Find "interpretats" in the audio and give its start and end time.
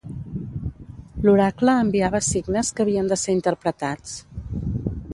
3.41-4.21